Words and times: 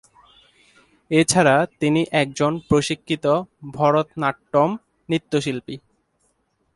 এছাড়া 1.11 1.55
তিনি 1.79 2.01
একজন 2.21 2.51
প্রশিক্ষিত 2.69 3.25
ভরতনাট্যম 3.73 4.69
নৃত্যশিল্পী। 5.09 5.75